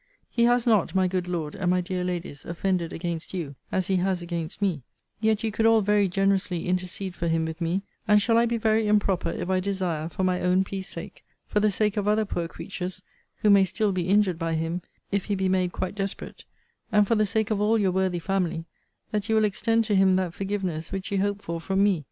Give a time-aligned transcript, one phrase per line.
[0.31, 3.97] He has not, my good Lord, and my dear Ladies, offended against you, as he
[3.97, 4.81] has against me;
[5.19, 8.57] yet you could all very generously intercede for him with me: and shall I be
[8.57, 12.25] very improper, if I desire, for my own peace sake; for the sake of other
[12.25, 13.03] poor creatures,
[13.43, 16.45] who may still be injured by him, if he be made quite desperate;
[16.91, 18.65] and for the sake of all your worthy family;
[19.11, 21.99] that you will extend to him that forgiveness which you hope for from me?